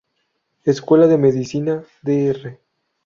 Escuela 0.63 1.05
de 1.05 1.19
Medicina 1.19 1.83
Dr. 2.01 2.57